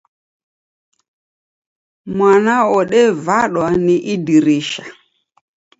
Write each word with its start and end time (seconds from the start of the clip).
Mwana 2.15 2.53
wodevadwa 2.71 3.67
ni 3.85 3.95
idirisha 4.13 4.85